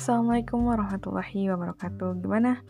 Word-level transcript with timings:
Assalamualaikum 0.00 0.64
warahmatullahi 0.64 1.52
wabarakatuh. 1.52 2.24
Gimana 2.24 2.64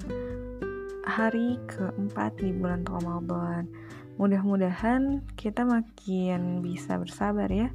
hari 1.06 1.62
keempat 1.70 2.42
di 2.42 2.50
bulan 2.50 2.82
Ramadan? 2.82 3.70
Mudah-mudahan 4.18 5.22
kita 5.38 5.62
makin 5.62 6.58
bisa 6.58 6.98
bersabar 6.98 7.46
ya, 7.46 7.70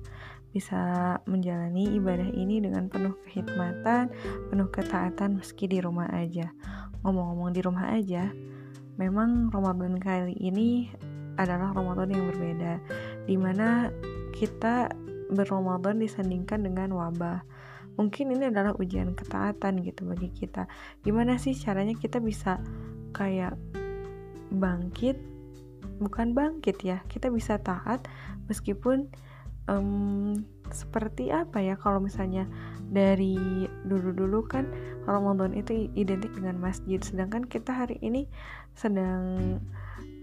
bisa 0.52 1.16
menjalani 1.24 1.88
ibadah 1.96 2.28
ini 2.36 2.60
dengan 2.60 2.92
penuh 2.92 3.16
kehikmatan, 3.24 4.12
penuh 4.52 4.68
ketaatan 4.76 5.40
meski 5.40 5.72
di 5.72 5.80
rumah 5.80 6.12
aja. 6.12 6.52
Ngomong-ngomong 7.08 7.56
di 7.56 7.64
rumah 7.64 7.96
aja, 7.96 8.28
memang 9.00 9.56
Ramadan 9.56 9.96
kali 10.04 10.36
ini 10.36 10.92
adalah 11.40 11.72
Ramadan 11.72 12.12
yang 12.12 12.28
berbeda, 12.28 12.84
di 13.24 13.40
mana 13.40 13.88
kita 14.36 14.92
berramadan 15.32 16.04
disandingkan 16.04 16.60
dengan 16.68 16.92
wabah 16.92 17.55
mungkin 17.96 18.36
ini 18.36 18.52
adalah 18.52 18.76
ujian 18.76 19.16
ketaatan 19.16 19.84
gitu 19.84 20.08
bagi 20.08 20.30
kita. 20.32 20.68
Gimana 21.02 21.40
sih 21.40 21.56
caranya 21.56 21.96
kita 21.96 22.20
bisa 22.20 22.60
kayak 23.16 23.56
bangkit? 24.52 25.20
Bukan 26.00 26.36
bangkit 26.36 26.84
ya 26.84 27.00
kita 27.08 27.32
bisa 27.32 27.56
taat 27.60 28.04
meskipun 28.52 29.08
um, 29.70 30.44
seperti 30.74 31.30
apa 31.30 31.62
ya 31.62 31.78
kalau 31.78 32.02
misalnya 32.02 32.50
dari 32.90 33.66
dulu-dulu 33.86 34.46
kan 34.46 34.66
Ramadan 35.06 35.54
itu 35.54 35.90
identik 35.94 36.34
dengan 36.34 36.58
masjid 36.58 37.02
sedangkan 37.02 37.46
kita 37.46 37.74
hari 37.74 38.02
ini 38.02 38.26
sedang 38.74 39.58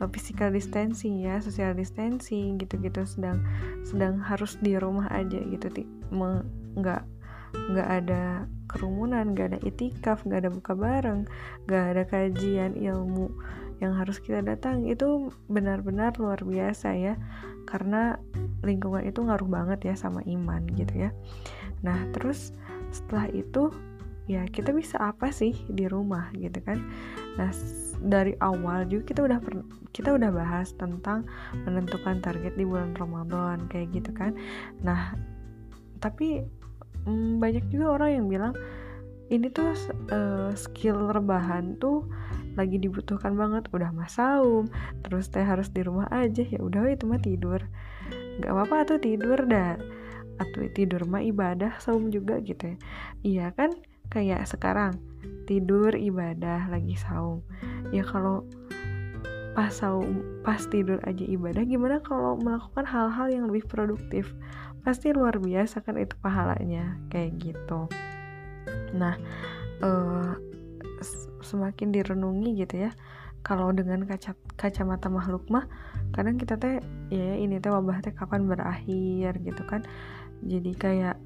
uh, 0.02 0.08
physical 0.10 0.50
distancing 0.50 1.22
ya 1.22 1.38
social 1.38 1.74
distancing 1.74 2.58
gitu-gitu 2.58 3.06
sedang 3.06 3.42
sedang 3.86 4.18
harus 4.18 4.58
di 4.62 4.74
rumah 4.78 5.06
aja 5.10 5.38
gitu 5.38 5.86
nggak 6.78 7.02
nggak 7.52 7.88
ada 8.04 8.48
kerumunan, 8.68 9.36
nggak 9.36 9.56
ada 9.56 9.60
itikaf, 9.62 10.24
nggak 10.24 10.48
ada 10.48 10.50
buka 10.50 10.72
bareng, 10.72 11.28
nggak 11.68 11.84
ada 11.94 12.02
kajian 12.08 12.72
ilmu 12.76 13.28
yang 13.84 13.92
harus 13.98 14.22
kita 14.22 14.40
datang. 14.40 14.88
Itu 14.88 15.34
benar-benar 15.50 16.16
luar 16.16 16.40
biasa 16.40 16.96
ya 16.96 17.14
karena 17.68 18.16
lingkungan 18.64 19.04
itu 19.06 19.22
ngaruh 19.22 19.48
banget 19.48 19.92
ya 19.92 19.94
sama 19.98 20.24
iman 20.24 20.64
gitu 20.72 21.08
ya. 21.08 21.10
Nah 21.84 21.98
terus 22.14 22.54
setelah 22.94 23.28
itu 23.30 23.72
ya 24.30 24.46
kita 24.46 24.70
bisa 24.70 25.02
apa 25.02 25.34
sih 25.34 25.52
di 25.66 25.90
rumah 25.90 26.30
gitu 26.38 26.62
kan? 26.62 26.78
Nah 27.36 27.50
dari 28.02 28.38
awal 28.38 28.86
juga 28.86 29.14
kita 29.14 29.20
udah 29.26 29.38
kita 29.92 30.14
udah 30.14 30.30
bahas 30.30 30.72
tentang 30.78 31.26
menentukan 31.66 32.22
target 32.22 32.54
di 32.56 32.64
bulan 32.64 32.94
Ramadan 32.96 33.66
kayak 33.68 33.92
gitu 33.92 34.10
kan? 34.14 34.32
Nah 34.80 35.18
tapi 35.98 36.42
hmm, 37.06 37.42
banyak 37.42 37.64
juga 37.70 37.98
orang 38.00 38.10
yang 38.22 38.26
bilang 38.30 38.54
ini 39.32 39.48
tuh 39.48 39.72
uh, 40.12 40.52
skill 40.52 41.08
rebahan 41.08 41.80
tuh 41.80 42.04
lagi 42.52 42.76
dibutuhkan 42.76 43.32
banget 43.32 43.64
udah 43.72 43.88
mas 43.96 44.20
saum 44.20 44.68
terus 45.00 45.32
teh 45.32 45.40
harus 45.40 45.72
di 45.72 45.80
rumah 45.80 46.04
aja. 46.12 46.44
Ya 46.44 46.60
udah 46.60 46.84
itu 46.92 47.08
mah 47.08 47.20
tidur. 47.22 47.64
Nggak 48.40 48.52
apa-apa 48.52 48.76
tuh 48.92 48.98
tidur 49.00 49.40
dah. 49.48 49.80
Atau 50.36 50.68
tidur 50.76 51.08
mah 51.08 51.24
ibadah 51.24 51.80
saum 51.80 52.12
juga 52.12 52.44
gitu 52.44 52.76
ya. 52.76 52.76
Iya 53.24 53.46
kan? 53.56 53.72
Kayak 54.12 54.44
sekarang 54.44 55.00
tidur 55.48 55.96
ibadah 55.96 56.68
lagi 56.68 56.92
saum. 57.00 57.40
Ya 57.88 58.04
kalau 58.04 58.44
pas 59.52 59.72
pas 60.40 60.62
tidur 60.72 60.98
aja 61.04 61.24
ibadah 61.28 61.62
gimana 61.68 62.00
kalau 62.00 62.40
melakukan 62.40 62.88
hal-hal 62.88 63.28
yang 63.28 63.44
lebih 63.48 63.68
produktif? 63.68 64.32
Pasti 64.82 65.14
luar 65.14 65.38
biasa 65.38 65.84
kan 65.84 66.00
itu 66.00 66.16
pahalanya 66.18 66.98
kayak 67.12 67.38
gitu. 67.38 67.86
Nah 68.96 69.14
uh, 69.84 70.34
semakin 71.42 71.90
direnungi 71.90 72.64
gitu 72.64 72.88
ya 72.88 72.90
kalau 73.42 73.74
dengan 73.74 74.06
kaca 74.06 74.38
kacamata 74.54 75.10
makhluk 75.10 75.42
mah 75.50 75.66
kadang 76.14 76.38
kita 76.38 76.54
teh 76.54 76.78
ya 77.10 77.34
ini 77.34 77.58
teh 77.58 77.74
wabah 77.74 77.98
teh 78.00 78.14
kapan 78.14 78.46
berakhir 78.46 79.36
gitu 79.42 79.62
kan. 79.66 79.82
Jadi 80.42 80.74
kayak 80.74 81.16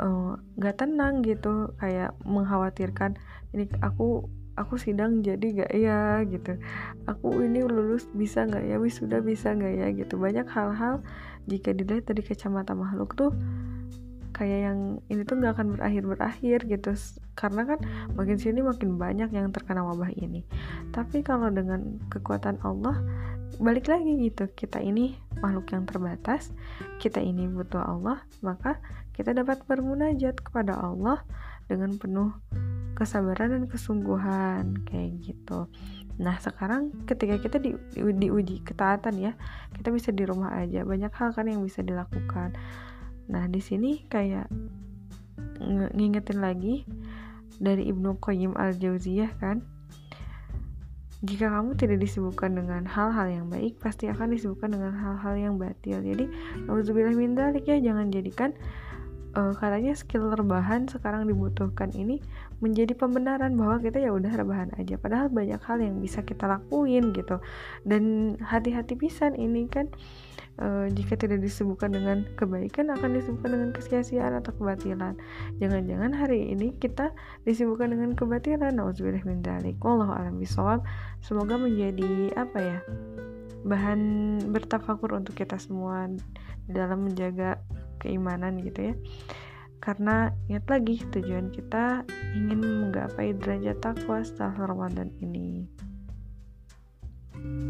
eh, 0.00 0.32
nggak 0.56 0.74
uh, 0.76 0.78
tenang 0.80 1.20
gitu 1.24 1.72
kayak 1.80 2.16
mengkhawatirkan 2.24 3.16
ini 3.52 3.68
aku 3.84 4.28
aku 4.60 4.76
sidang 4.76 5.24
jadi 5.24 5.64
gak 5.64 5.72
ya 5.72 6.20
gitu. 6.28 6.60
Aku 7.08 7.40
ini 7.40 7.64
lulus 7.64 8.04
bisa 8.12 8.44
nggak 8.44 8.68
ya 8.68 8.76
wisuda 8.76 9.24
bisa 9.24 9.56
nggak 9.56 9.74
ya 9.80 9.86
gitu. 9.96 10.20
Banyak 10.20 10.44
hal-hal 10.52 11.00
jika 11.48 11.72
dilihat 11.72 12.04
dari 12.04 12.20
kacamata 12.20 12.76
makhluk 12.76 13.16
tuh 13.16 13.32
kayak 14.36 14.72
yang 14.72 14.78
ini 15.08 15.24
tuh 15.24 15.36
nggak 15.36 15.52
akan 15.56 15.68
berakhir 15.76 16.04
berakhir 16.08 16.58
gitu 16.64 16.96
karena 17.36 17.68
kan 17.68 17.78
makin 18.16 18.40
sini 18.40 18.64
makin 18.64 18.96
banyak 18.96 19.32
yang 19.32 19.48
terkena 19.48 19.80
wabah 19.80 20.12
ini. 20.12 20.44
Tapi 20.92 21.24
kalau 21.24 21.48
dengan 21.48 21.96
kekuatan 22.12 22.60
Allah 22.60 23.00
balik 23.58 23.88
lagi 23.88 24.28
gitu. 24.28 24.46
Kita 24.52 24.78
ini 24.78 25.16
makhluk 25.40 25.72
yang 25.72 25.84
terbatas 25.88 26.52
kita 27.00 27.18
ini 27.18 27.48
butuh 27.48 27.80
Allah 27.80 28.22
maka 28.44 28.78
kita 29.16 29.36
dapat 29.36 29.64
bermunajat 29.68 30.40
kepada 30.40 30.76
Allah 30.76 31.24
dengan 31.68 31.96
penuh 32.00 32.32
kesabaran 33.00 33.56
dan 33.56 33.64
kesungguhan 33.64 34.84
kayak 34.84 35.16
gitu 35.24 35.66
Nah 36.20 36.36
sekarang 36.36 36.92
ketika 37.08 37.40
kita 37.40 37.56
di, 37.56 37.72
di, 37.96 38.12
diuji 38.12 38.60
ketaatan 38.60 39.16
ya, 39.16 39.32
kita 39.72 39.88
bisa 39.88 40.12
di 40.12 40.28
rumah 40.28 40.52
aja. 40.52 40.84
Banyak 40.84 41.12
hal 41.16 41.32
kan 41.32 41.48
yang 41.48 41.64
bisa 41.64 41.80
dilakukan. 41.80 42.52
Nah 43.32 43.48
di 43.48 43.58
sini 43.64 44.04
kayak 44.04 44.52
ngingetin 45.96 46.44
lagi 46.44 46.84
dari 47.56 47.88
Ibnu 47.88 48.20
Qayyim 48.20 48.52
al 48.52 48.76
Jauziyah 48.76 49.32
kan. 49.40 49.64
Jika 51.20 51.52
kamu 51.52 51.76
tidak 51.76 52.00
disibukkan 52.00 52.56
dengan 52.56 52.88
hal-hal 52.88 53.28
yang 53.28 53.46
baik, 53.52 53.76
pasti 53.76 54.08
akan 54.08 54.32
disibukkan 54.32 54.72
dengan 54.72 54.96
hal-hal 54.96 55.36
yang 55.36 55.54
batil. 55.60 56.00
Jadi, 56.00 56.24
nauzubillah 56.64 57.12
min 57.12 57.36
ya, 57.36 57.76
jangan 57.76 58.08
jadikan 58.08 58.56
uh, 59.36 59.54
katanya 59.56 59.94
skill 59.94 60.30
rebahan 60.32 60.86
sekarang 60.90 61.26
dibutuhkan 61.26 61.90
ini 61.94 62.18
menjadi 62.60 62.92
pembenaran 62.92 63.56
bahwa 63.56 63.80
kita 63.80 64.02
ya 64.02 64.10
udah 64.12 64.32
rebahan 64.34 64.70
aja. 64.76 65.00
Padahal 65.00 65.32
banyak 65.32 65.60
hal 65.62 65.78
yang 65.80 65.98
bisa 65.98 66.22
kita 66.22 66.46
lakuin 66.46 67.14
gitu. 67.16 67.38
Dan 67.86 68.34
hati-hati 68.42 68.94
pisan 68.98 69.38
ini 69.38 69.66
kan 69.70 69.88
uh, 70.60 70.86
jika 70.92 71.16
tidak 71.16 71.40
disebutkan 71.40 71.94
dengan 71.94 72.28
kebaikan 72.36 72.92
akan 72.92 73.16
disebutkan 73.16 73.50
dengan 73.56 73.70
kesia-siaan 73.72 74.38
atau 74.38 74.52
kebatilan. 74.54 75.14
Jangan-jangan 75.58 76.12
hari 76.12 76.52
ini 76.52 76.76
kita 76.76 77.14
disibukkan 77.48 77.94
dengan 77.94 78.12
kebatilan. 78.12 78.76
Nauzubillah 78.76 79.24
min 79.24 79.40
dzalik 79.40 79.80
wallahu 79.80 80.12
alam 80.12 80.36
bisawab 80.36 80.84
semoga 81.24 81.56
menjadi 81.56 82.32
apa 82.36 82.58
ya 82.58 82.78
bahan 83.60 84.00
bertafakur 84.48 85.12
untuk 85.12 85.36
kita 85.36 85.60
semua 85.60 86.08
dalam 86.64 87.04
menjaga 87.04 87.60
keimanan 88.00 88.58
gitu 88.64 88.92
ya 88.92 88.94
karena 89.80 90.28
ingat 90.48 90.68
lagi 90.68 91.00
tujuan 91.08 91.48
kita 91.52 92.04
ingin 92.36 92.60
menggapai 92.60 93.32
derajat 93.32 93.80
takwa 93.80 94.20
setelah 94.20 94.68
Ramadan 94.68 95.08
ini. 95.24 95.64
thank 97.32 97.44
you 97.48 97.69